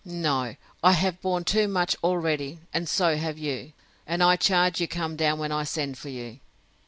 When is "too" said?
1.43-1.67